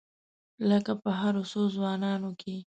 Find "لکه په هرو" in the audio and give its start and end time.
0.69-1.43